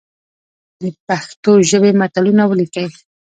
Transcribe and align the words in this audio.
د 0.81 0.83
پښتو 1.07 1.51
ژبي 1.69 1.91
متلونه 1.99 2.43
ولیکئ! 2.47 2.87